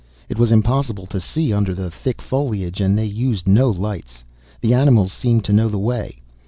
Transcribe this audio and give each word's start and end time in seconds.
It 0.29 0.39
was 0.39 0.51
impossible 0.51 1.05
to 1.05 1.19
see 1.19 1.53
under 1.53 1.75
the 1.75 1.91
thick 1.91 2.23
foliage, 2.23 2.81
and 2.81 2.97
they 2.97 3.05
used 3.05 3.47
no 3.47 3.69
lights. 3.69 4.23
The 4.59 4.73
animals 4.73 5.13
seemed 5.13 5.43
to 5.43 5.53
know 5.53 5.69
the 5.69 5.77
way. 5.77 6.23